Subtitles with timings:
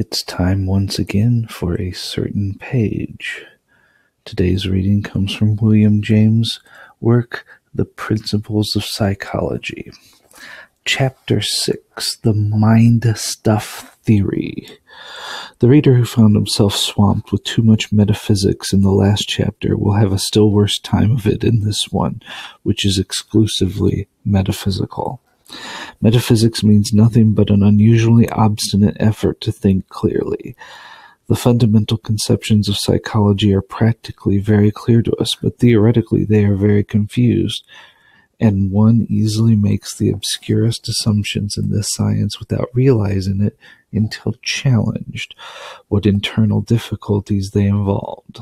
[0.00, 3.44] It's time once again for a certain page.
[4.24, 6.60] Today's reading comes from William James'
[7.00, 9.90] work, The Principles of Psychology.
[10.84, 14.68] Chapter 6 The Mind Stuff Theory.
[15.58, 19.94] The reader who found himself swamped with too much metaphysics in the last chapter will
[19.94, 22.22] have a still worse time of it in this one,
[22.62, 25.20] which is exclusively metaphysical.
[26.00, 30.54] Metaphysics means nothing but an unusually obstinate effort to think clearly.
[31.28, 36.56] The fundamental conceptions of psychology are practically very clear to us, but theoretically they are
[36.56, 37.64] very confused,
[38.40, 43.58] and one easily makes the obscurest assumptions in this science without realizing it
[43.92, 45.34] until challenged,
[45.88, 48.40] what internal difficulties they involved.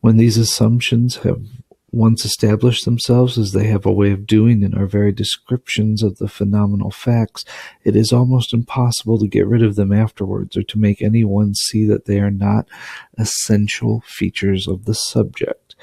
[0.00, 1.42] When these assumptions have
[1.90, 6.18] once established themselves as they have a way of doing in our very descriptions of
[6.18, 7.44] the phenomenal facts,
[7.84, 11.86] it is almost impossible to get rid of them afterwards or to make anyone see
[11.86, 12.68] that they are not
[13.16, 15.74] essential features of the subject.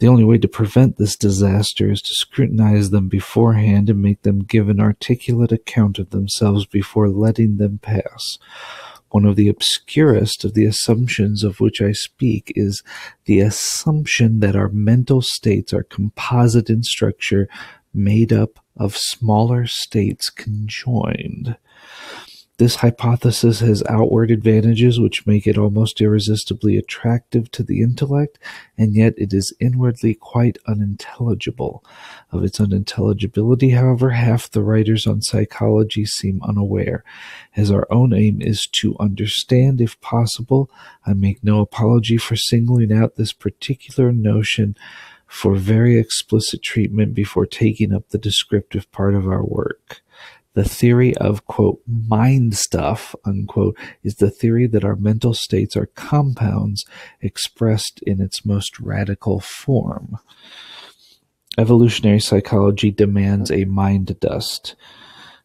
[0.00, 4.40] The only way to prevent this disaster is to scrutinize them beforehand and make them
[4.40, 8.38] give an articulate account of themselves before letting them pass.
[9.14, 12.82] One of the obscurest of the assumptions of which I speak is
[13.26, 17.48] the assumption that our mental states are composite in structure,
[17.94, 21.56] made up of smaller states conjoined.
[22.56, 28.38] This hypothesis has outward advantages which make it almost irresistibly attractive to the intellect,
[28.78, 31.84] and yet it is inwardly quite unintelligible.
[32.30, 37.02] Of its unintelligibility, however, half the writers on psychology seem unaware.
[37.56, 40.70] As our own aim is to understand, if possible,
[41.04, 44.76] I make no apology for singling out this particular notion
[45.26, 50.02] for very explicit treatment before taking up the descriptive part of our work.
[50.54, 55.86] The theory of, quote, mind stuff, unquote, is the theory that our mental states are
[55.86, 56.84] compounds
[57.20, 60.18] expressed in its most radical form.
[61.58, 64.76] Evolutionary psychology demands a mind dust.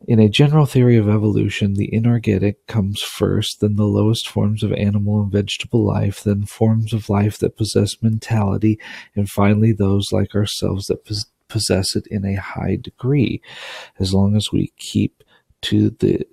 [0.08, 4.72] In a general theory of evolution, the inorganic comes first, then the lowest forms of
[4.74, 8.80] animal and vegetable life, then forms of life that possess mentality,
[9.16, 13.42] and finally those like ourselves that possess possess it in a high degree,
[14.00, 15.24] as long as we keep
[15.62, 16.26] to the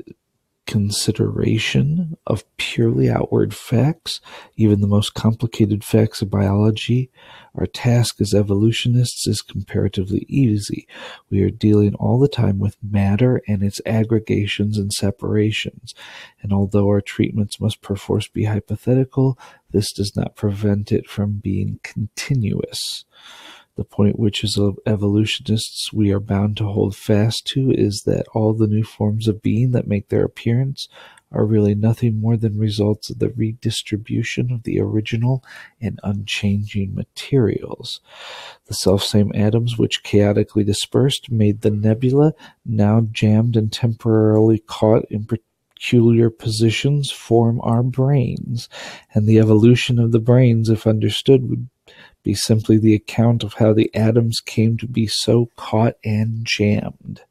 [0.67, 4.21] consideration of purely outward facts,
[4.57, 7.09] even the most complicated facts of biology,
[7.55, 10.87] our task as evolutionists is comparatively easy.
[11.31, 15.95] We are dealing all the time with matter and its aggregations and separations,
[16.43, 19.39] and although our treatments must perforce be hypothetical,
[19.71, 23.05] this does not prevent it from being continuous.
[23.77, 28.55] The point which as evolutionists we are bound to hold fast to is that all
[28.55, 30.89] the new forms of being that make their appearance
[31.31, 35.45] are really nothing more than results of the redistribution of the original
[35.79, 38.01] and unchanging materials.
[38.67, 42.33] The selfsame atoms which chaotically dispersed made the nebula,
[42.65, 48.71] now jammed and temporarily caught in peculiar positions, form our brains,
[49.13, 51.69] and the evolution of the brains, if understood, would
[52.23, 57.23] be simply the account of how the atoms came to be so caught and jammed.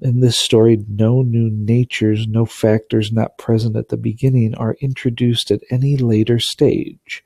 [0.00, 5.50] In this story, no new natures, no factors not present at the beginning are introduced
[5.50, 7.24] at any later stage.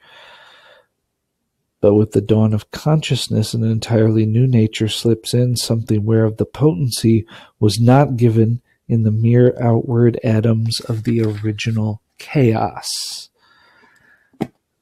[1.80, 6.46] But with the dawn of consciousness, an entirely new nature slips in, something whereof the
[6.46, 7.26] potency
[7.60, 13.28] was not given in the mere outward atoms of the original chaos.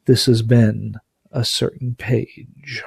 [0.07, 0.95] This has been
[1.37, 2.83] a certain page.